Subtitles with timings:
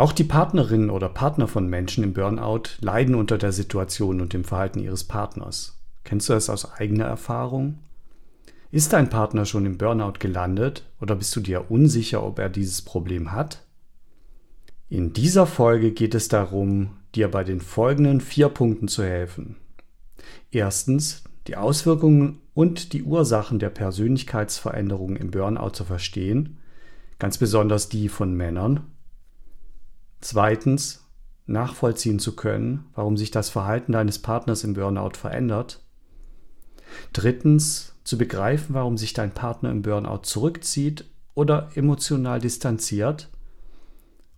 [0.00, 4.44] Auch die Partnerinnen oder Partner von Menschen im Burnout leiden unter der Situation und dem
[4.44, 5.78] Verhalten ihres Partners.
[6.04, 7.80] Kennst du das aus eigener Erfahrung?
[8.70, 12.80] Ist dein Partner schon im Burnout gelandet oder bist du dir unsicher, ob er dieses
[12.80, 13.66] Problem hat?
[14.88, 19.56] In dieser Folge geht es darum, dir bei den folgenden vier Punkten zu helfen.
[20.50, 26.56] Erstens, die Auswirkungen und die Ursachen der Persönlichkeitsveränderungen im Burnout zu verstehen,
[27.18, 28.86] ganz besonders die von Männern.
[30.20, 31.06] Zweitens,
[31.46, 35.82] nachvollziehen zu können, warum sich das Verhalten deines Partners im Burnout verändert.
[37.12, 41.04] Drittens, zu begreifen, warum sich dein Partner im Burnout zurückzieht
[41.34, 43.28] oder emotional distanziert.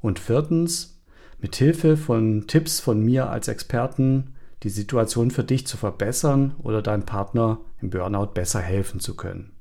[0.01, 1.01] Und viertens,
[1.41, 6.83] mit Hilfe von Tipps von mir als Experten die Situation für dich zu verbessern oder
[6.83, 9.52] deinem Partner im Burnout besser helfen zu können.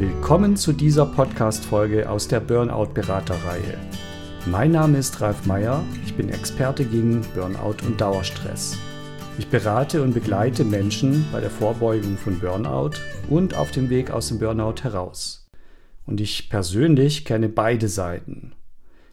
[0.00, 3.76] Willkommen zu dieser Podcast-Folge aus der Burnout-Beraterreihe.
[4.46, 8.78] Mein Name ist Ralf Meyer, ich bin Experte gegen Burnout und Dauerstress.
[9.36, 12.92] Ich berate und begleite Menschen bei der Vorbeugung von Burnout
[13.28, 15.50] und auf dem Weg aus dem Burnout heraus.
[16.06, 18.54] Und ich persönlich kenne beide Seiten.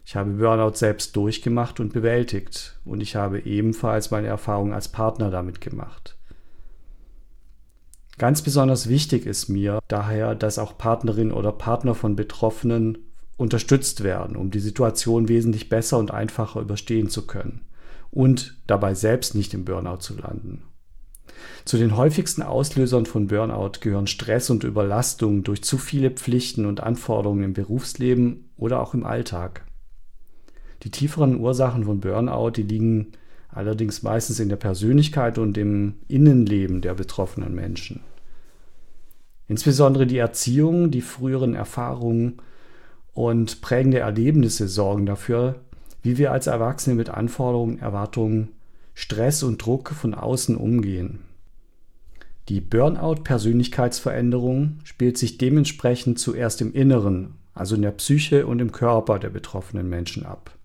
[0.06, 5.30] Ich habe Burnout selbst durchgemacht und bewältigt und ich habe ebenfalls meine Erfahrung als Partner
[5.30, 6.17] damit gemacht.
[8.18, 12.98] Ganz besonders wichtig ist mir daher, dass auch Partnerinnen oder Partner von Betroffenen
[13.36, 17.62] unterstützt werden, um die Situation wesentlich besser und einfacher überstehen zu können
[18.10, 20.64] und dabei selbst nicht im Burnout zu landen.
[21.64, 26.80] Zu den häufigsten Auslösern von Burnout gehören Stress und Überlastung durch zu viele Pflichten und
[26.82, 29.64] Anforderungen im Berufsleben oder auch im Alltag.
[30.82, 33.12] Die tieferen Ursachen von Burnout, die liegen
[33.48, 38.00] allerdings meistens in der Persönlichkeit und im Innenleben der betroffenen Menschen.
[39.46, 42.38] Insbesondere die Erziehung, die früheren Erfahrungen
[43.14, 45.56] und prägende Erlebnisse sorgen dafür,
[46.02, 48.50] wie wir als Erwachsene mit Anforderungen, Erwartungen,
[48.94, 51.20] Stress und Druck von außen umgehen.
[52.48, 59.18] Die Burnout-Persönlichkeitsveränderung spielt sich dementsprechend zuerst im Inneren, also in der Psyche und im Körper
[59.18, 60.57] der betroffenen Menschen ab.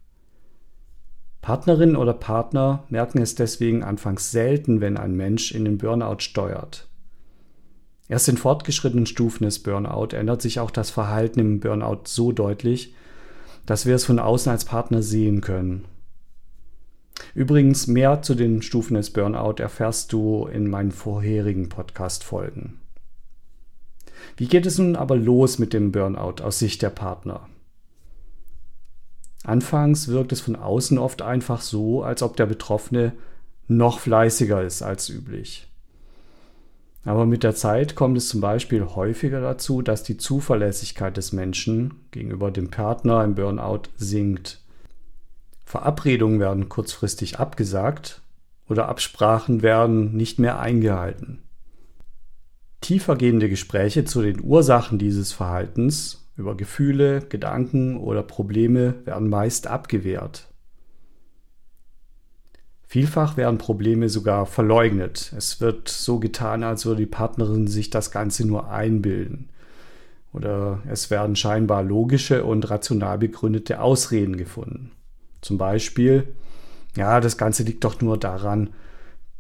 [1.44, 6.88] Partnerinnen oder Partner merken es deswegen anfangs selten, wenn ein Mensch in den Burnout steuert.
[8.08, 12.96] Erst in fortgeschrittenen Stufen des Burnout ändert sich auch das Verhalten im Burnout so deutlich,
[13.66, 15.84] dass wir es von außen als Partner sehen können.
[17.36, 22.80] Übrigens, mehr zu den Stufen des Burnout erfährst du in meinen vorherigen Podcast-Folgen.
[24.38, 27.50] Wie geht es nun aber los mit dem Burnout aus Sicht der Partner?
[29.44, 33.14] Anfangs wirkt es von außen oft einfach so, als ob der Betroffene
[33.68, 35.68] noch fleißiger ist als üblich.
[37.06, 41.96] Aber mit der Zeit kommt es zum Beispiel häufiger dazu, dass die Zuverlässigkeit des Menschen
[42.12, 44.62] gegenüber dem Partner im Burnout sinkt.
[45.66, 48.22] Verabredungen werden kurzfristig abgesagt
[48.70, 51.40] oder Absprachen werden nicht mehr eingehalten.
[52.80, 60.48] Tiefergehende Gespräche zu den Ursachen dieses Verhaltens über Gefühle, Gedanken oder Probleme werden meist abgewehrt.
[62.94, 65.34] Vielfach werden Probleme sogar verleugnet.
[65.36, 69.50] Es wird so getan, als würde die Partnerin sich das Ganze nur einbilden.
[70.32, 74.92] Oder es werden scheinbar logische und rational begründete Ausreden gefunden.
[75.42, 76.36] Zum Beispiel,
[76.96, 78.70] ja, das Ganze liegt doch nur daran,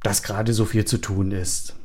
[0.01, 1.75] dass gerade so viel zu tun ist.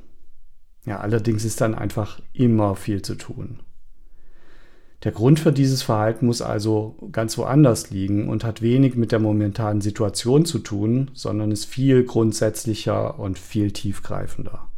[0.87, 3.61] Ja, allerdings ist dann einfach immer viel zu tun.
[5.04, 9.20] Der Grund für dieses Verhalten muss also ganz woanders liegen und hat wenig mit der
[9.20, 14.69] momentanen Situation zu tun, sondern ist viel grundsätzlicher und viel tiefgreifender.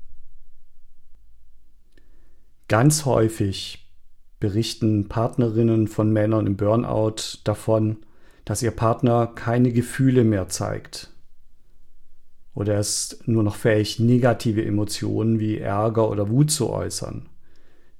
[2.68, 3.90] Ganz häufig
[4.40, 7.98] berichten Partnerinnen von Männern im Burnout davon,
[8.44, 11.10] dass ihr Partner keine Gefühle mehr zeigt.
[12.54, 17.28] Oder er ist nur noch fähig, negative Emotionen wie Ärger oder Wut zu äußern.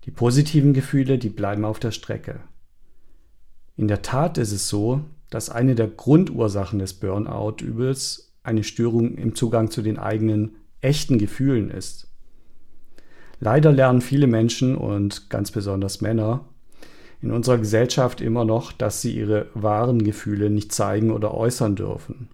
[0.04, 2.40] Die positiven Gefühle, die bleiben auf der Strecke.
[3.76, 9.34] In der Tat ist es so, dass eine der Grundursachen des Burnout-Übels eine Störung im
[9.34, 12.08] Zugang zu den eigenen echten Gefühlen ist.
[13.38, 16.44] Leider lernen viele Menschen und ganz besonders Männer
[17.22, 22.28] in unserer Gesellschaft immer noch, dass sie ihre wahren Gefühle nicht zeigen oder äußern dürfen.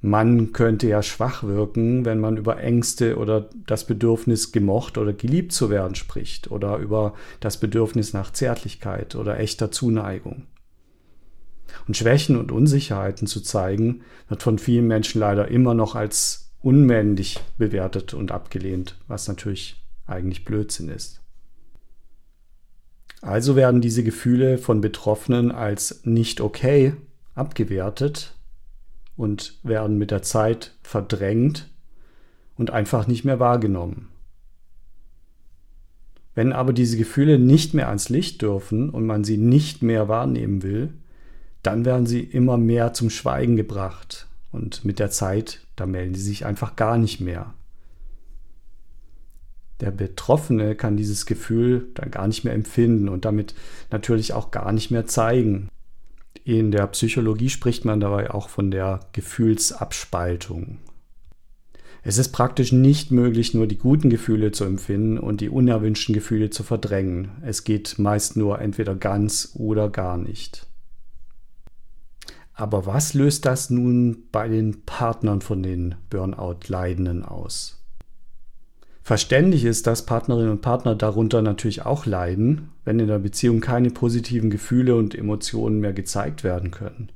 [0.00, 5.52] Man könnte ja schwach wirken, wenn man über Ängste oder das Bedürfnis gemocht oder geliebt
[5.52, 10.46] zu werden spricht oder über das Bedürfnis nach Zärtlichkeit oder echter Zuneigung.
[11.88, 17.40] Und Schwächen und Unsicherheiten zu zeigen, wird von vielen Menschen leider immer noch als unmännlich
[17.56, 21.20] bewertet und abgelehnt, was natürlich eigentlich Blödsinn ist.
[23.20, 26.94] Also werden diese Gefühle von Betroffenen als nicht okay
[27.34, 28.37] abgewertet
[29.18, 31.68] und werden mit der Zeit verdrängt
[32.56, 34.08] und einfach nicht mehr wahrgenommen.
[36.34, 40.62] Wenn aber diese Gefühle nicht mehr ans Licht dürfen und man sie nicht mehr wahrnehmen
[40.62, 40.94] will,
[41.64, 46.22] dann werden sie immer mehr zum Schweigen gebracht und mit der Zeit, da melden sie
[46.22, 47.54] sich einfach gar nicht mehr.
[49.80, 53.56] Der Betroffene kann dieses Gefühl dann gar nicht mehr empfinden und damit
[53.90, 55.68] natürlich auch gar nicht mehr zeigen.
[56.48, 60.78] In der Psychologie spricht man dabei auch von der Gefühlsabspaltung.
[62.02, 66.48] Es ist praktisch nicht möglich, nur die guten Gefühle zu empfinden und die unerwünschten Gefühle
[66.48, 67.32] zu verdrängen.
[67.42, 70.66] Es geht meist nur entweder ganz oder gar nicht.
[72.54, 77.77] Aber was löst das nun bei den Partnern von den Burnout-Leidenden aus?
[79.08, 83.88] Verständlich ist, dass Partnerinnen und Partner darunter natürlich auch leiden, wenn in der Beziehung keine
[83.88, 87.08] positiven Gefühle und Emotionen mehr gezeigt werden können.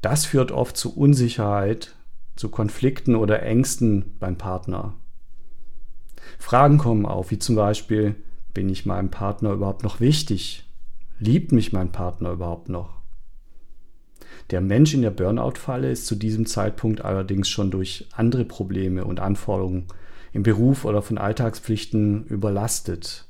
[0.00, 1.94] Das führt oft zu Unsicherheit,
[2.34, 4.94] zu Konflikten oder Ängsten beim Partner.
[6.38, 8.14] Fragen kommen auf, wie zum Beispiel,
[8.54, 10.66] bin ich meinem Partner überhaupt noch wichtig?
[11.18, 13.02] Liebt mich mein Partner überhaupt noch?
[14.50, 19.20] Der Mensch in der Burnout-Falle ist zu diesem Zeitpunkt allerdings schon durch andere Probleme und
[19.20, 19.88] Anforderungen
[20.32, 23.28] im Beruf oder von Alltagspflichten überlastet.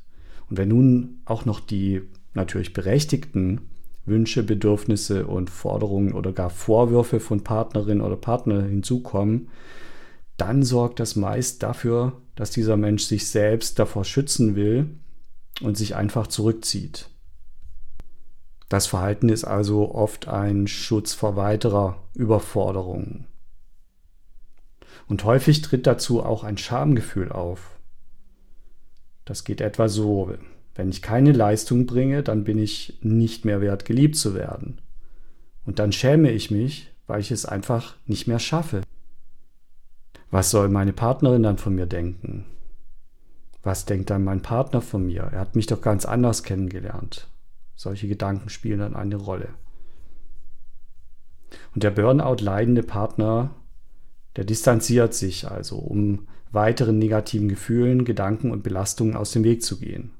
[0.48, 2.02] Und wenn nun auch noch die
[2.34, 3.62] natürlich berechtigten
[4.04, 9.48] Wünsche, Bedürfnisse und Forderungen oder gar Vorwürfe von Partnerin oder Partner hinzukommen,
[10.36, 14.90] dann sorgt das meist dafür, dass dieser Mensch sich selbst davor schützen will
[15.60, 17.08] und sich einfach zurückzieht.
[18.68, 23.26] Das Verhalten ist also oft ein Schutz vor weiterer Überforderung.
[25.06, 27.78] Und häufig tritt dazu auch ein Schamgefühl auf.
[29.24, 30.34] Das geht etwa so,
[30.74, 34.80] wenn ich keine Leistung bringe, dann bin ich nicht mehr wert, geliebt zu werden.
[35.64, 38.82] Und dann schäme ich mich, weil ich es einfach nicht mehr schaffe.
[40.30, 42.46] Was soll meine Partnerin dann von mir denken?
[43.62, 45.22] Was denkt dann mein Partner von mir?
[45.24, 47.28] Er hat mich doch ganz anders kennengelernt.
[47.76, 49.50] Solche Gedanken spielen dann eine Rolle.
[51.74, 53.50] Und der Burnout leidende Partner
[54.36, 59.78] der distanziert sich also, um weiteren negativen Gefühlen, Gedanken und Belastungen aus dem Weg zu
[59.78, 60.12] gehen.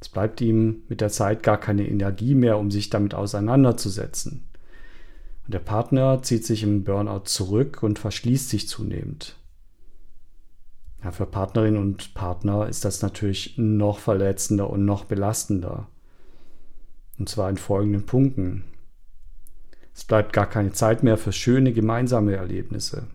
[0.00, 4.48] Es bleibt ihm mit der Zeit gar keine Energie mehr, um sich damit auseinanderzusetzen.
[5.46, 9.36] Und der Partner zieht sich im Burnout zurück und verschließt sich zunehmend.
[11.02, 15.88] Ja, für Partnerinnen und Partner ist das natürlich noch verletzender und noch belastender.
[17.18, 18.64] Und zwar in folgenden Punkten.
[19.94, 23.06] Es bleibt gar keine Zeit mehr für schöne gemeinsame Erlebnisse.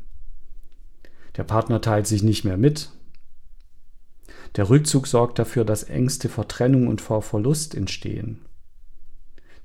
[1.37, 2.91] Der Partner teilt sich nicht mehr mit.
[4.55, 8.41] Der Rückzug sorgt dafür, dass Ängste vor Trennung und vor Verlust entstehen.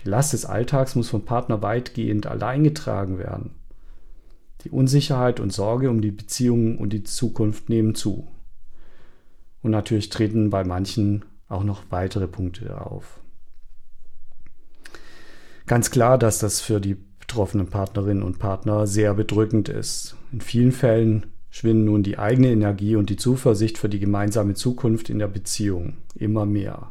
[0.05, 3.55] Die Last des Alltags muss vom Partner weitgehend allein getragen werden.
[4.63, 8.29] Die Unsicherheit und Sorge um die Beziehungen und die Zukunft nehmen zu.
[9.63, 13.21] Und natürlich treten bei manchen auch noch weitere Punkte auf.
[15.67, 20.17] Ganz klar, dass das für die betroffenen Partnerinnen und Partner sehr bedrückend ist.
[20.31, 25.09] In vielen Fällen schwinden nun die eigene Energie und die Zuversicht für die gemeinsame Zukunft
[25.09, 26.91] in der Beziehung immer mehr.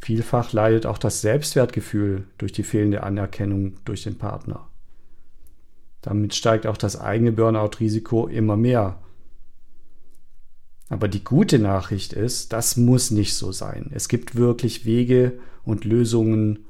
[0.00, 4.68] Vielfach leidet auch das Selbstwertgefühl durch die fehlende Anerkennung durch den Partner.
[6.02, 8.98] Damit steigt auch das eigene Burnout-Risiko immer mehr.
[10.88, 13.92] Aber die gute Nachricht ist, das muss nicht so sein.
[13.94, 16.66] Es gibt wirklich Wege und Lösungen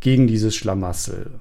[0.00, 1.40] gegen dieses Schlamassel.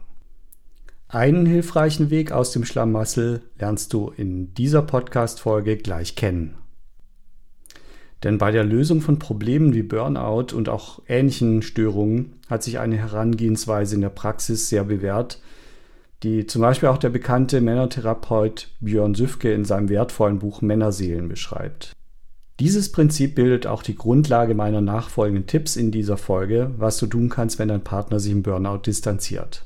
[1.11, 6.53] Einen hilfreichen Weg aus dem Schlamassel lernst du in dieser Podcast-Folge gleich kennen.
[8.21, 12.97] Denn bei der Lösung von Problemen wie Burnout und auch ähnlichen Störungen hat sich eine
[12.97, 15.41] Herangehensweise in der Praxis sehr bewährt,
[16.21, 21.93] die zum Beispiel auch der bekannte Männertherapeut Björn Süfke in seinem wertvollen Buch Männerseelen beschreibt.
[22.59, 27.29] Dieses Prinzip bildet auch die Grundlage meiner nachfolgenden Tipps in dieser Folge, was du tun
[27.29, 29.65] kannst, wenn dein Partner sich im Burnout distanziert.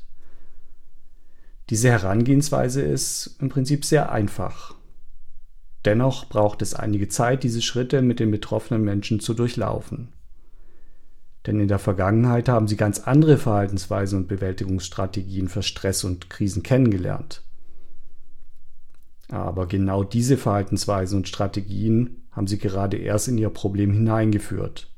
[1.70, 4.74] Diese Herangehensweise ist im Prinzip sehr einfach.
[5.84, 10.12] Dennoch braucht es einige Zeit, diese Schritte mit den betroffenen Menschen zu durchlaufen.
[11.46, 16.62] Denn in der Vergangenheit haben sie ganz andere Verhaltensweisen und Bewältigungsstrategien für Stress und Krisen
[16.62, 17.42] kennengelernt.
[19.28, 24.90] Aber genau diese Verhaltensweisen und Strategien haben sie gerade erst in ihr Problem hineingeführt,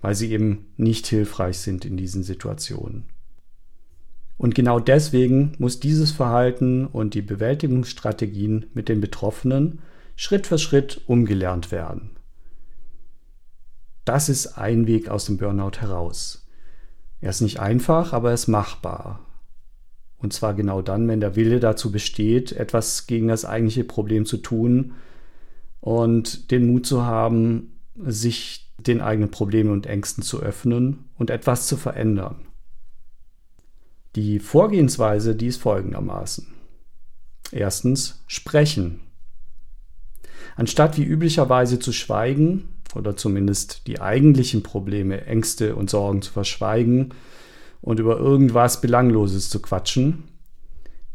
[0.00, 3.08] weil sie eben nicht hilfreich sind in diesen Situationen.
[4.40, 9.80] Und genau deswegen muss dieses Verhalten und die Bewältigungsstrategien mit den Betroffenen
[10.16, 12.12] Schritt für Schritt umgelernt werden.
[14.06, 16.48] Das ist ein Weg aus dem Burnout heraus.
[17.20, 19.26] Er ist nicht einfach, aber er ist machbar.
[20.16, 24.38] Und zwar genau dann, wenn der Wille dazu besteht, etwas gegen das eigentliche Problem zu
[24.38, 24.94] tun
[25.80, 31.66] und den Mut zu haben, sich den eigenen Problemen und Ängsten zu öffnen und etwas
[31.66, 32.46] zu verändern.
[34.16, 36.46] Die Vorgehensweise, die ist folgendermaßen.
[37.52, 39.00] Erstens, sprechen.
[40.56, 47.14] Anstatt wie üblicherweise zu schweigen oder zumindest die eigentlichen Probleme, Ängste und Sorgen zu verschweigen
[47.80, 50.24] und über irgendwas Belangloses zu quatschen,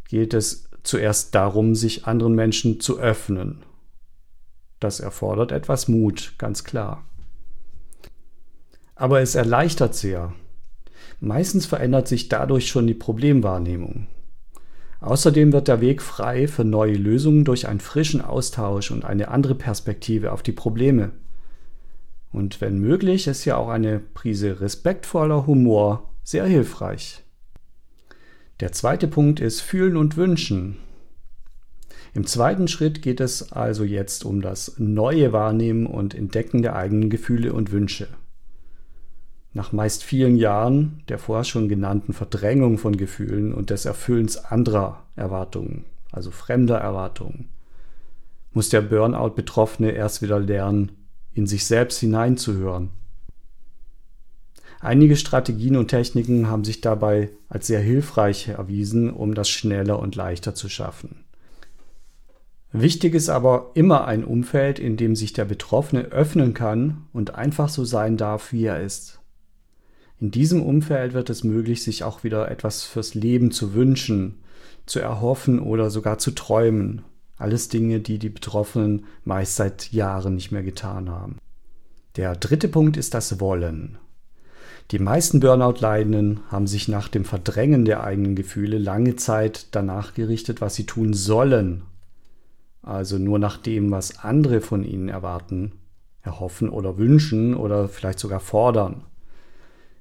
[0.07, 3.63] geht es zuerst darum, sich anderen Menschen zu öffnen.
[4.79, 7.03] Das erfordert etwas Mut, ganz klar.
[8.95, 10.33] Aber es erleichtert sehr.
[11.25, 14.05] Meistens verändert sich dadurch schon die Problemwahrnehmung.
[15.01, 19.55] Außerdem wird der Weg frei für neue Lösungen durch einen frischen Austausch und eine andere
[19.55, 21.13] Perspektive auf die Probleme.
[22.31, 27.23] Und wenn möglich, ist ja auch eine Prise respektvoller Humor sehr hilfreich.
[28.59, 30.77] Der zweite Punkt ist Fühlen und Wünschen.
[32.13, 37.09] Im zweiten Schritt geht es also jetzt um das neue Wahrnehmen und Entdecken der eigenen
[37.09, 38.09] Gefühle und Wünsche.
[39.55, 45.05] Nach meist vielen Jahren der vorher schon genannten Verdrängung von Gefühlen und des Erfüllens anderer
[45.15, 47.47] Erwartungen, also fremder Erwartungen,
[48.51, 50.91] muss der Burnout-Betroffene erst wieder lernen,
[51.31, 52.89] in sich selbst hineinzuhören.
[54.81, 60.17] Einige Strategien und Techniken haben sich dabei als sehr hilfreich erwiesen, um das schneller und
[60.17, 61.23] leichter zu schaffen.
[62.73, 67.69] Wichtig ist aber immer ein Umfeld, in dem sich der Betroffene öffnen kann und einfach
[67.69, 69.21] so sein darf, wie er ist.
[70.19, 74.39] In diesem Umfeld wird es möglich, sich auch wieder etwas fürs Leben zu wünschen,
[74.85, 77.03] zu erhoffen oder sogar zu träumen.
[77.37, 81.37] Alles Dinge, die die Betroffenen meist seit Jahren nicht mehr getan haben.
[82.15, 83.97] Der dritte Punkt ist das Wollen.
[84.91, 90.61] Die meisten Burnout-Leidenden haben sich nach dem Verdrängen der eigenen Gefühle lange Zeit danach gerichtet,
[90.61, 91.81] was sie tun sollen.
[92.83, 95.73] Also nur nach dem, was andere von ihnen erwarten,
[96.21, 99.03] erhoffen oder wünschen oder vielleicht sogar fordern.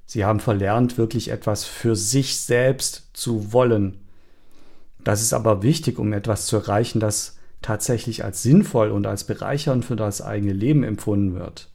[0.05, 3.97] Sie haben verlernt, wirklich etwas für sich selbst zu wollen.
[5.03, 9.85] Das ist aber wichtig, um etwas zu erreichen, das tatsächlich als sinnvoll und als bereichernd
[9.85, 11.69] für das eigene Leben empfunden wird.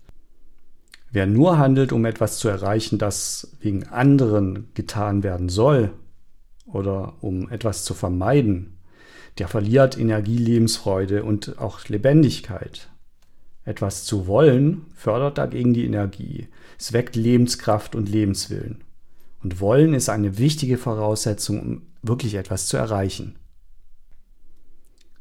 [1.10, 5.92] Wer nur handelt, um etwas zu erreichen, das wegen anderen getan werden soll
[6.66, 8.78] oder um etwas zu vermeiden,
[9.38, 12.88] der verliert Energie, Lebensfreude und auch Lebendigkeit.
[13.64, 16.48] Etwas zu wollen fördert dagegen die Energie.
[16.78, 18.82] Es weckt Lebenskraft und Lebenswillen.
[19.42, 23.36] Und wollen ist eine wichtige Voraussetzung, um wirklich etwas zu erreichen.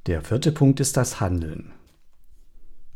[0.05, 1.71] Der vierte Punkt ist das Handeln.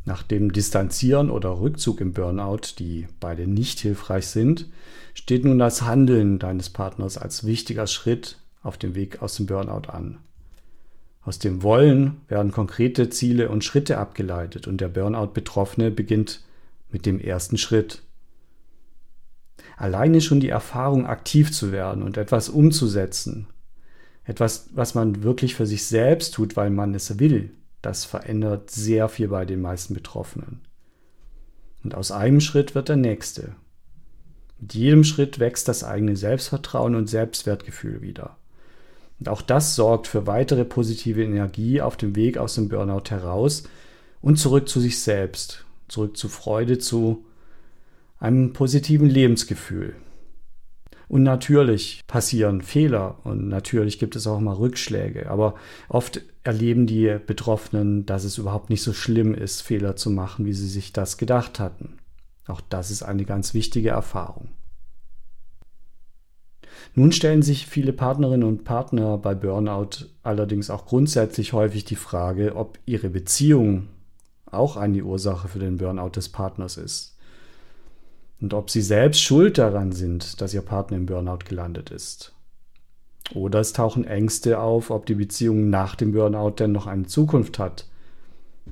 [0.06, 4.68] Nach dem Distanzieren oder Rückzug im Burnout, die beide nicht hilfreich sind,
[5.14, 9.88] steht nun das Handeln deines Partners als wichtiger Schritt auf dem Weg aus dem Burnout
[9.88, 10.18] an.
[11.24, 16.42] Aus dem Wollen werden konkrete Ziele und Schritte abgeleitet und der Burnout-Betroffene beginnt
[16.90, 18.02] mit dem ersten Schritt.
[19.76, 23.48] Alleine schon die Erfahrung, aktiv zu werden und etwas umzusetzen,
[24.24, 27.50] etwas, was man wirklich für sich selbst tut, weil man es will,
[27.80, 30.60] das verändert sehr viel bei den meisten Betroffenen.
[31.82, 33.56] Und aus einem Schritt wird der nächste.
[34.60, 38.36] Mit jedem Schritt wächst das eigene Selbstvertrauen und Selbstwertgefühl wieder.
[39.20, 43.64] Und auch das sorgt für weitere positive Energie auf dem Weg aus dem Burnout heraus
[44.20, 47.24] und zurück zu sich selbst, zurück zu Freude, zu
[48.18, 49.94] einem positiven Lebensgefühl.
[51.08, 55.54] Und natürlich passieren Fehler und natürlich gibt es auch mal Rückschläge, aber
[55.88, 60.54] oft erleben die Betroffenen, dass es überhaupt nicht so schlimm ist, Fehler zu machen, wie
[60.54, 61.98] sie sich das gedacht hatten.
[62.46, 64.48] Auch das ist eine ganz wichtige Erfahrung.
[66.96, 72.54] Nun stellen sich viele Partnerinnen und Partner bei Burnout allerdings auch grundsätzlich häufig die Frage,
[72.54, 73.88] ob ihre Beziehung
[74.46, 77.16] auch eine Ursache für den Burnout des Partners ist.
[78.40, 82.32] Und ob sie selbst schuld daran sind, dass ihr Partner im Burnout gelandet ist.
[83.34, 87.58] Oder es tauchen Ängste auf, ob die Beziehung nach dem Burnout denn noch eine Zukunft
[87.58, 87.88] hat,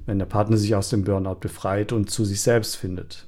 [0.06, 3.26] wenn der Partner sich aus dem Burnout befreit und zu sich selbst findet.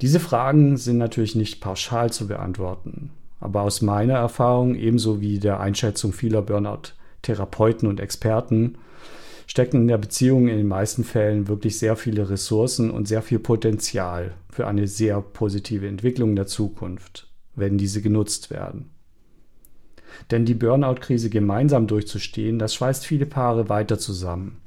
[0.00, 5.58] Diese Fragen sind natürlich nicht pauschal zu beantworten, aber aus meiner Erfahrung ebenso wie der
[5.58, 8.78] Einschätzung vieler Burnout-Therapeuten und Experten
[9.48, 13.40] stecken in der Beziehung in den meisten Fällen wirklich sehr viele Ressourcen und sehr viel
[13.40, 18.90] Potenzial für eine sehr positive Entwicklung der Zukunft, wenn diese genutzt werden.
[20.30, 24.58] Denn die Burnout-Krise gemeinsam durchzustehen, das schweißt viele Paare weiter zusammen.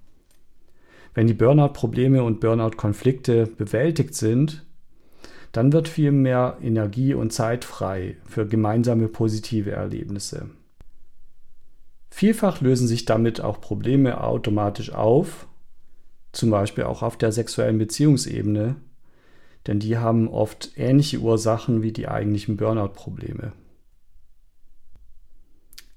[1.14, 4.66] Wenn die Burnout-Probleme und Burnout-Konflikte bewältigt sind,
[5.52, 10.50] dann wird viel mehr Energie und Zeit frei für gemeinsame positive Erlebnisse.
[12.10, 15.48] Vielfach lösen sich damit auch Probleme automatisch auf,
[16.32, 18.76] zum Beispiel auch auf der sexuellen Beziehungsebene,
[19.68, 23.54] denn die haben oft ähnliche Ursachen wie die eigentlichen Burnout-Probleme.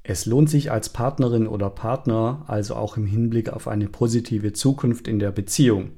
[0.02, 5.08] Es lohnt sich als Partnerin oder Partner also auch im Hinblick auf eine positive Zukunft
[5.08, 5.92] in der Beziehung,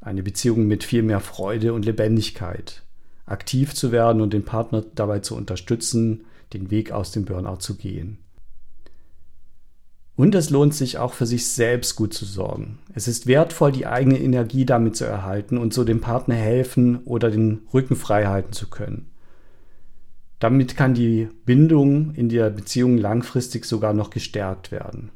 [0.00, 2.82] eine Beziehung mit viel mehr Freude und Lebendigkeit,
[3.30, 7.76] aktiv zu werden und den Partner dabei zu unterstützen, den Weg aus dem Burnout zu
[7.76, 8.18] gehen.
[10.16, 12.80] Und es lohnt sich auch für sich selbst gut zu sorgen.
[12.92, 17.30] Es ist wertvoll, die eigene Energie damit zu erhalten und so dem Partner helfen oder
[17.30, 19.10] den Rücken frei halten zu können.
[20.40, 25.10] Damit kann die Bindung in der Beziehung langfristig sogar noch gestärkt werden.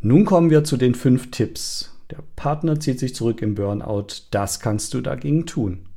[0.00, 1.94] Nun kommen wir zu den fünf Tipps.
[2.10, 4.06] Der Partner zieht sich zurück im Burnout.
[4.30, 5.89] Das kannst du dagegen tun.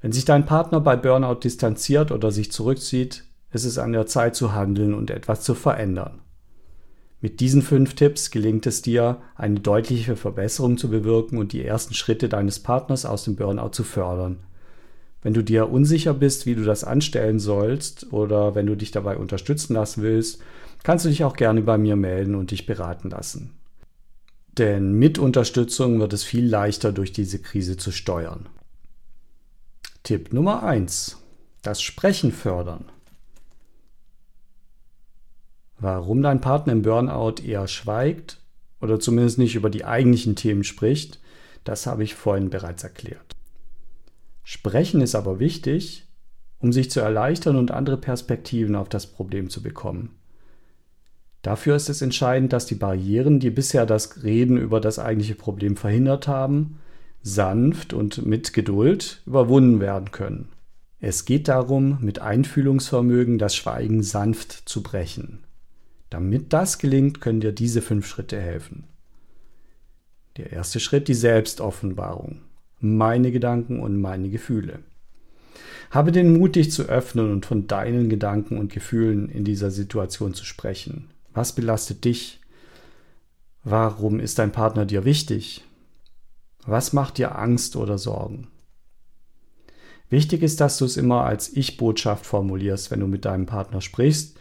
[0.00, 4.36] Wenn sich dein Partner bei Burnout distanziert oder sich zurückzieht, es ist an der Zeit
[4.36, 6.20] zu handeln und etwas zu verändern.
[7.22, 11.94] Mit diesen fünf Tipps gelingt es dir, eine deutliche Verbesserung zu bewirken und die ersten
[11.94, 14.40] Schritte deines Partners aus dem Burnout zu fördern.
[15.22, 19.16] Wenn du dir unsicher bist, wie du das anstellen sollst oder wenn du dich dabei
[19.16, 20.40] unterstützen lassen willst,
[20.82, 23.54] kannst du dich auch gerne bei mir melden und dich beraten lassen.
[24.58, 28.48] Denn mit Unterstützung wird es viel leichter, durch diese Krise zu steuern.
[30.06, 31.16] Tipp Nummer 1.
[31.62, 32.84] Das Sprechen fördern.
[35.80, 38.38] Warum dein Partner im Burnout eher schweigt
[38.80, 41.18] oder zumindest nicht über die eigentlichen Themen spricht,
[41.64, 43.34] das habe ich vorhin bereits erklärt.
[44.44, 46.06] Sprechen ist aber wichtig,
[46.60, 50.14] um sich zu erleichtern und andere Perspektiven auf das Problem zu bekommen.
[51.42, 55.76] Dafür ist es entscheidend, dass die Barrieren, die bisher das Reden über das eigentliche Problem
[55.76, 56.78] verhindert haben,
[57.26, 60.48] sanft und mit Geduld überwunden werden können.
[61.00, 65.40] Es geht darum, mit Einfühlungsvermögen das Schweigen sanft zu brechen.
[66.08, 68.84] Damit das gelingt, können dir diese fünf Schritte helfen.
[70.36, 72.42] Der erste Schritt, die Selbstoffenbarung.
[72.78, 74.78] Meine Gedanken und meine Gefühle.
[75.90, 80.32] Habe den Mut, dich zu öffnen und von deinen Gedanken und Gefühlen in dieser Situation
[80.32, 81.10] zu sprechen.
[81.34, 82.40] Was belastet dich?
[83.64, 85.64] Warum ist dein Partner dir wichtig?
[86.66, 88.48] Was macht dir Angst oder Sorgen?
[90.08, 94.36] Wichtig ist, dass du es immer als Ich-Botschaft formulierst, wenn du mit deinem Partner sprichst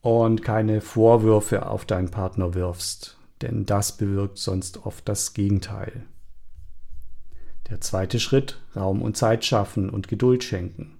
[0.00, 6.04] und keine Vorwürfe auf deinen Partner wirfst, denn das bewirkt sonst oft das Gegenteil.
[7.70, 10.98] Der zweite Schritt, Raum und Zeit schaffen und Geduld schenken.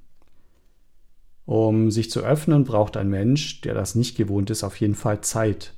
[1.44, 5.20] Um sich zu öffnen, braucht ein Mensch, der das nicht gewohnt ist, auf jeden Fall
[5.22, 5.75] Zeit.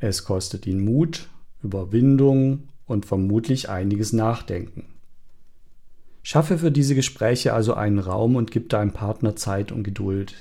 [0.00, 1.28] Es kostet ihn Mut,
[1.62, 4.92] Überwindung und vermutlich einiges Nachdenken.
[6.22, 10.34] Schaffe für diese Gespräche also einen Raum und gib deinem Partner Zeit und Geduld.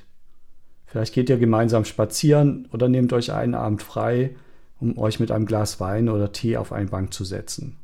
[0.85, 4.35] Vielleicht geht ihr gemeinsam spazieren oder nehmt euch einen Abend frei,
[4.79, 7.77] um euch mit einem Glas Wein oder Tee auf eine Bank zu setzen.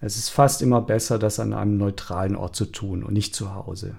[0.00, 3.54] Es ist fast immer besser, das an einem neutralen Ort zu tun und nicht zu
[3.54, 3.96] Hause.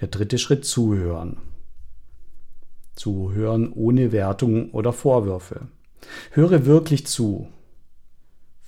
[0.00, 1.38] Der dritte Schritt zuhören.
[2.94, 5.68] Zuhören ohne Wertung oder Vorwürfe.
[6.30, 7.48] Höre wirklich zu.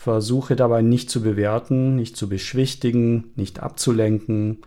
[0.03, 4.59] Versuche dabei nicht zu bewerten, nicht zu beschwichtigen, nicht abzulenken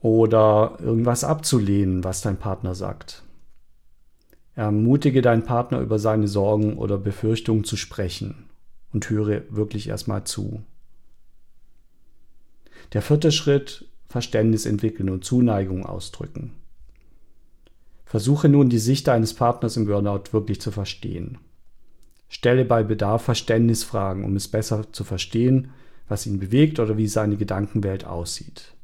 [0.00, 3.24] oder irgendwas abzulehnen, was dein Partner sagt.
[4.54, 8.48] Ermutige deinen Partner über seine Sorgen oder Befürchtungen zu sprechen
[8.94, 10.62] und höre wirklich erstmal zu.
[12.94, 16.54] Der vierte Schritt, Verständnis entwickeln und Zuneigung ausdrücken.
[18.06, 21.36] Versuche nun die Sicht deines Partners im Burnout wirklich zu verstehen.
[22.28, 25.70] Stelle bei Bedarf Verständnisfragen, um es besser zu verstehen,
[26.08, 28.74] was ihn bewegt oder wie seine Gedankenwelt aussieht.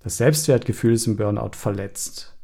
[0.00, 2.34] Das Selbstwertgefühl ist im Burnout verletzt.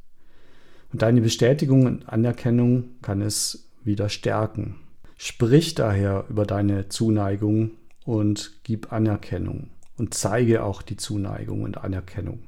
[0.93, 4.81] Und deine Bestätigung und Anerkennung kann es wieder stärken.
[5.17, 7.73] Sprich daher über deine Zuneigung
[8.05, 12.41] und gib Anerkennung und zeige auch die Zuneigung und Anerkennung.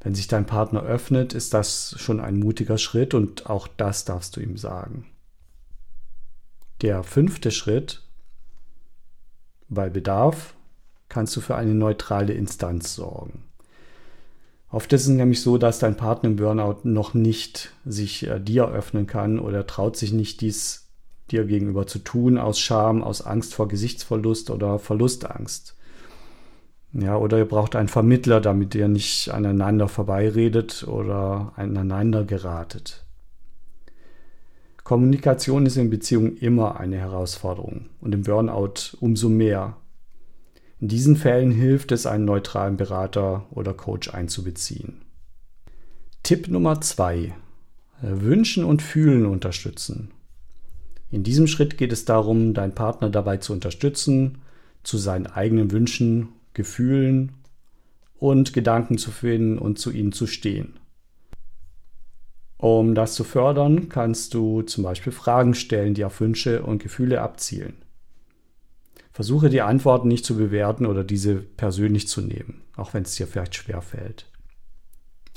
[0.00, 4.36] Wenn sich dein Partner öffnet, ist das schon ein mutiger Schritt und auch das darfst
[4.36, 5.04] du ihm sagen.
[6.80, 8.02] Der fünfte Schritt,
[9.68, 10.54] bei Bedarf
[11.08, 13.42] kannst du für eine neutrale Instanz sorgen.
[14.70, 18.68] Oft ist es nämlich so, dass dein Partner im Burnout noch nicht sich äh, dir
[18.68, 20.86] öffnen kann oder traut sich nicht, dies
[21.32, 25.74] dir gegenüber zu tun, aus Scham, aus Angst vor Gesichtsverlust oder Verlustangst.
[26.92, 33.04] Ja, oder ihr braucht einen Vermittler, damit ihr nicht aneinander vorbeiredet oder aneinander geratet.
[34.88, 39.76] Kommunikation ist in Beziehungen immer eine Herausforderung und im Burnout umso mehr.
[40.80, 45.02] In diesen Fällen hilft es, einen neutralen Berater oder Coach einzubeziehen.
[46.22, 47.34] Tipp Nummer zwei:
[48.00, 50.10] Wünschen und Fühlen unterstützen.
[51.10, 54.38] In diesem Schritt geht es darum, deinen Partner dabei zu unterstützen,
[54.84, 57.32] zu seinen eigenen Wünschen, Gefühlen
[58.18, 60.78] und Gedanken zu finden und zu ihnen zu stehen.
[62.58, 67.22] Um das zu fördern, kannst du zum Beispiel Fragen stellen, die auf Wünsche und Gefühle
[67.22, 67.76] abzielen.
[69.12, 73.28] Versuche die Antworten nicht zu bewerten oder diese persönlich zu nehmen, auch wenn es dir
[73.28, 74.26] vielleicht schwer fällt.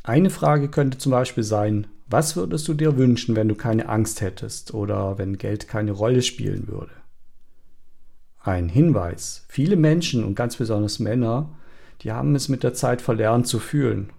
[0.04, 4.22] Eine Frage könnte zum Beispiel sein, was würdest du dir wünschen, wenn du keine Angst
[4.22, 6.92] hättest oder wenn Geld keine Rolle spielen würde?
[8.40, 9.46] Ein Hinweis.
[9.48, 11.56] Viele Menschen und ganz besonders Männer,
[12.02, 14.12] die haben es mit der Zeit verlernt zu fühlen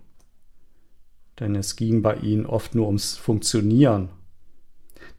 [1.42, 4.10] denn es ging bei ihnen oft nur ums Funktionieren.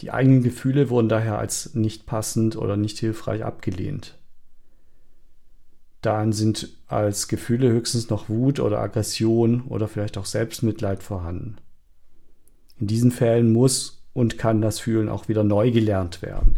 [0.02, 4.18] Die eigenen Gefühle wurden daher als nicht passend oder nicht hilfreich abgelehnt.
[6.02, 11.58] Dann sind als Gefühle höchstens noch Wut oder Aggression oder vielleicht auch Selbstmitleid vorhanden.
[12.80, 16.58] In diesen Fällen muss und kann das Fühlen auch wieder neu gelernt werden.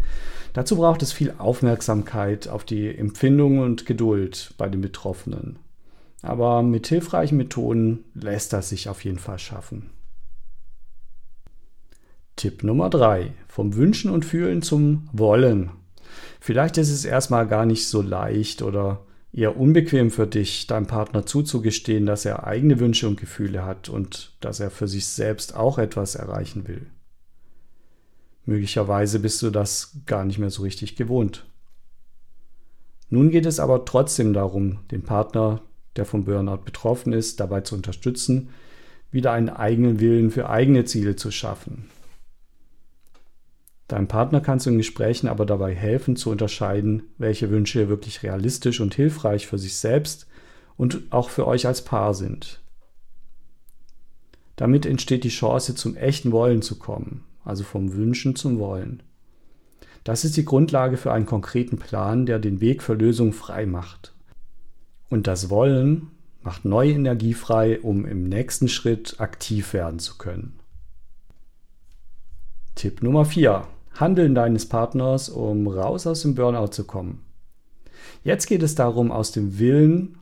[0.54, 5.60] Dazu braucht es viel Aufmerksamkeit auf die Empfindungen und Geduld bei den Betroffenen.
[6.26, 9.92] Aber mit hilfreichen Methoden lässt das sich auf jeden Fall schaffen.
[12.36, 13.32] Tipp Nummer 3.
[13.48, 15.70] Vom Wünschen und Fühlen zum Wollen.
[16.40, 21.28] Vielleicht ist es erstmal gar nicht so leicht oder eher unbequem für dich, deinem Partner
[21.28, 25.78] zuzugestehen, dass er eigene Wünsche und Gefühle hat und dass er für sich selbst auch
[25.78, 26.88] etwas erreichen will.
[28.46, 31.46] Möglicherweise bist du das gar nicht mehr so richtig gewohnt.
[33.10, 35.62] Nun geht es aber trotzdem darum, den Partner
[35.96, 38.50] der vom Burnout betroffen ist, dabei zu unterstützen,
[39.12, 41.90] wieder einen eigenen Willen für eigene Ziele zu schaffen.
[43.88, 48.82] Deinem Partner kannst du in Gesprächen aber dabei helfen zu unterscheiden, welche Wünsche wirklich realistisch
[48.82, 50.28] und hilfreich für sich selbst
[50.76, 52.62] und auch für euch als Paar sind.
[54.56, 59.04] Damit entsteht die Chance, zum echten Wollen zu kommen, also vom Wünschen zum Wollen.
[60.04, 64.15] Das ist die Grundlage für einen konkreten Plan, der den Weg für Lösungen frei macht.
[65.10, 70.60] Und das Wollen macht neue Energie frei, um im nächsten Schritt aktiv werden zu können.
[72.76, 73.68] Tipp Nummer 4.
[73.94, 77.24] Handeln deines Partners, um raus aus dem Burnout zu kommen.
[78.24, 80.18] Jetzt geht es darum, aus dem Willen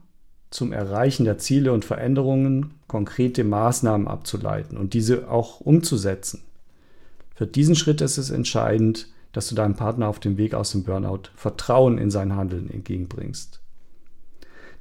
[0.51, 6.43] zum Erreichen der Ziele und Veränderungen konkrete Maßnahmen abzuleiten und diese auch umzusetzen.
[7.33, 10.83] Für diesen Schritt ist es entscheidend, dass du deinem Partner auf dem Weg aus dem
[10.83, 13.62] Burnout Vertrauen in sein Handeln entgegenbringst.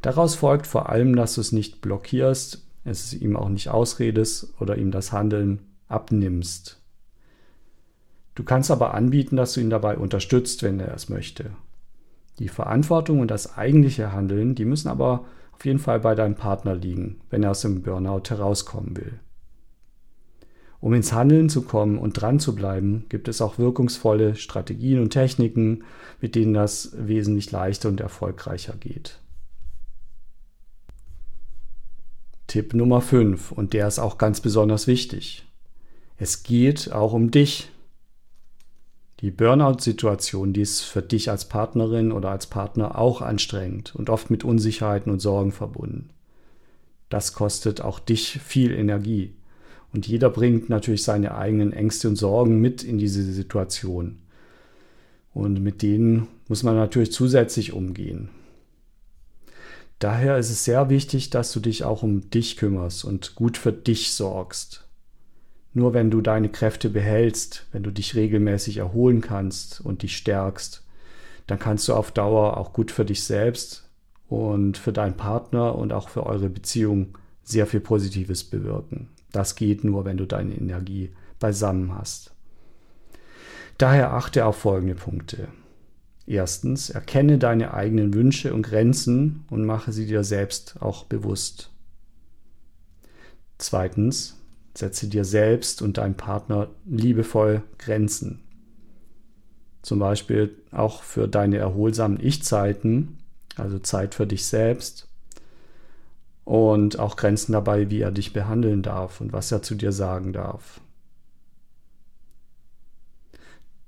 [0.02, 4.76] Daraus folgt vor allem, dass du es nicht blockierst, es ihm auch nicht ausredest oder
[4.76, 6.80] ihm das Handeln abnimmst.
[8.34, 11.50] Du kannst aber anbieten, dass du ihn dabei unterstützt, wenn er es möchte.
[12.38, 16.74] Die Verantwortung und das eigentliche Handeln, die müssen aber auf jeden Fall bei deinem Partner
[16.74, 19.20] liegen, wenn er aus dem Burnout herauskommen will.
[20.80, 25.10] Um ins Handeln zu kommen und dran zu bleiben, gibt es auch wirkungsvolle Strategien und
[25.10, 25.84] Techniken,
[26.20, 29.20] mit denen das wesentlich leichter und erfolgreicher geht.
[32.52, 35.46] Tipp Nummer 5 und der ist auch ganz besonders wichtig.
[36.18, 37.70] Es geht auch um dich.
[39.20, 44.28] Die Burnout-Situation, die ist für dich als Partnerin oder als Partner auch anstrengend und oft
[44.28, 46.10] mit Unsicherheiten und Sorgen verbunden.
[47.08, 49.32] Das kostet auch dich viel Energie.
[49.94, 54.18] Und jeder bringt natürlich seine eigenen Ängste und Sorgen mit in diese Situation.
[55.32, 58.28] Und mit denen muss man natürlich zusätzlich umgehen.
[60.02, 63.70] Daher ist es sehr wichtig, dass du dich auch um dich kümmerst und gut für
[63.70, 64.84] dich sorgst.
[65.74, 70.84] Nur wenn du deine Kräfte behältst, wenn du dich regelmäßig erholen kannst und dich stärkst,
[71.46, 73.88] dann kannst du auf Dauer auch gut für dich selbst
[74.28, 79.08] und für deinen Partner und auch für eure Beziehung sehr viel Positives bewirken.
[79.30, 82.34] Das geht nur, wenn du deine Energie beisammen hast.
[83.78, 85.46] Daher achte auf folgende Punkte.
[86.26, 91.70] Erstens, erkenne deine eigenen Wünsche und Grenzen und mache sie dir selbst auch bewusst.
[93.58, 94.36] Zweitens,
[94.74, 98.40] setze dir selbst und deinem Partner liebevoll Grenzen.
[99.82, 103.18] Zum Beispiel auch für deine erholsamen Ich-Zeiten,
[103.56, 105.08] also Zeit für dich selbst.
[106.44, 110.32] Und auch Grenzen dabei, wie er dich behandeln darf und was er zu dir sagen
[110.32, 110.80] darf.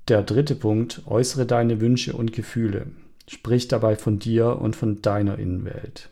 [0.07, 2.87] Der dritte Punkt, äußere deine Wünsche und Gefühle.
[3.27, 6.11] Sprich dabei von dir und von deiner Innenwelt.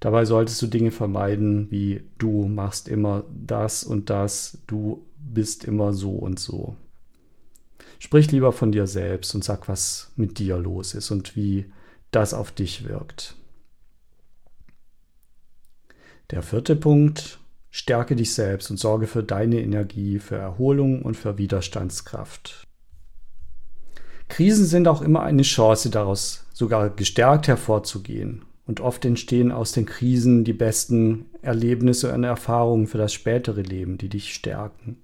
[0.00, 5.92] Dabei solltest du Dinge vermeiden, wie du machst immer das und das, du bist immer
[5.92, 6.74] so und so.
[8.00, 11.66] Sprich lieber von dir selbst und sag, was mit dir los ist und wie
[12.10, 13.36] das auf dich wirkt.
[16.32, 17.38] Der vierte Punkt,
[17.72, 22.66] stärke dich selbst und sorge für deine Energie, für Erholung und für Widerstandskraft.
[24.28, 28.44] Krisen sind auch immer eine Chance daraus, sogar gestärkt hervorzugehen.
[28.66, 33.98] Und oft entstehen aus den Krisen die besten Erlebnisse und Erfahrungen für das spätere Leben,
[33.98, 34.98] die dich stärken.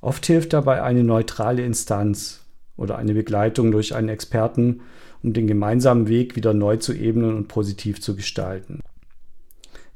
[0.00, 2.44] Oft hilft dabei eine neutrale Instanz
[2.76, 4.82] oder eine Begleitung durch einen Experten,
[5.22, 8.80] um den gemeinsamen Weg wieder neu zu ebnen und positiv zu gestalten.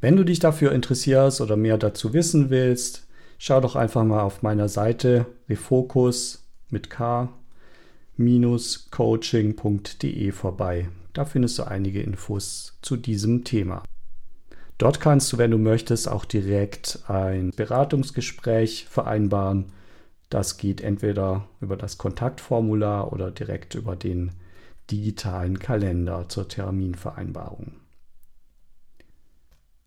[0.03, 3.07] Wenn du dich dafür interessierst oder mehr dazu wissen willst,
[3.39, 7.31] schau doch einfach mal auf meiner Seite Refocus mit k-coaching.de
[10.33, 10.89] vorbei.
[11.13, 13.85] Da findest du einige Infos zu diesem Thema.
[14.77, 19.67] Dort kannst du, wenn du möchtest, auch direkt ein Beratungsgespräch vereinbaren.
[20.31, 24.33] Das geht entweder über das Kontaktformular oder direkt über den
[24.91, 27.82] digitalen Kalender zur Terminvereinbarung.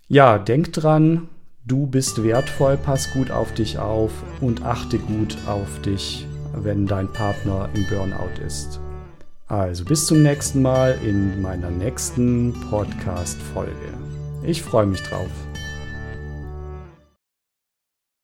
[0.07, 1.29] Ja, denk dran,
[1.65, 7.11] du bist wertvoll, pass gut auf dich auf und achte gut auf dich, wenn dein
[7.11, 8.79] Partner im Burnout ist.
[9.47, 13.71] Also bis zum nächsten Mal in meiner nächsten Podcast-Folge.
[14.43, 15.31] Ich freue mich drauf.